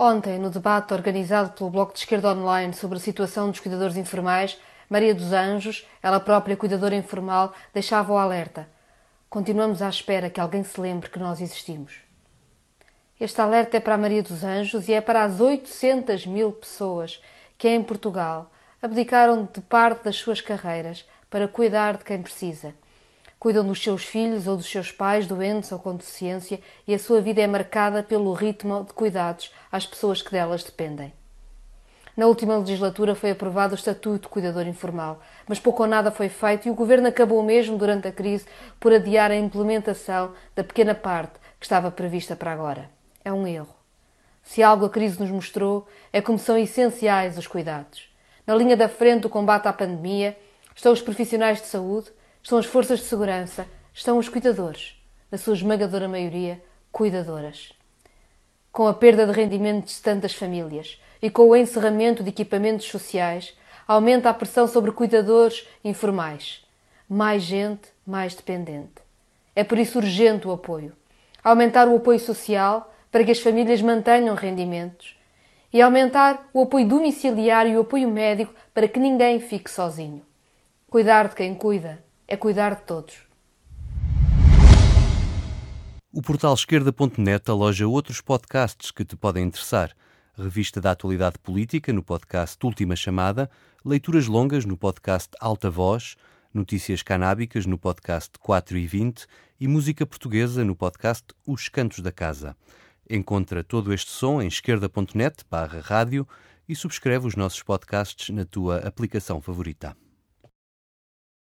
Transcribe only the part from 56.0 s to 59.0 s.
maioria, cuidadoras. Com a